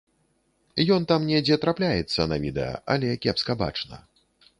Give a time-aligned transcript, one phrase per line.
[0.95, 4.01] Ён там недзе трапляецца на відэа, але кепска бачна.